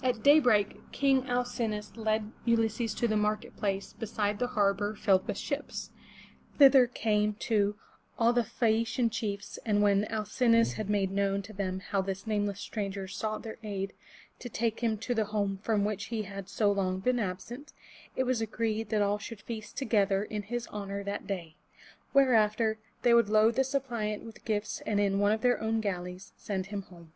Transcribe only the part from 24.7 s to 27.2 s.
and in one of their own galleys send him home.